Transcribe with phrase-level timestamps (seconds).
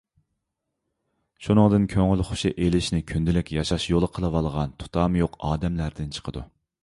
[1.47, 6.47] شۇنىڭدىن كۆڭۈل خوشى ئېلىشنى كۈندىلىك ياشاش يولى قىلىۋالغان تۇتامى يوق ئادەملەردىن چىقىدۇ.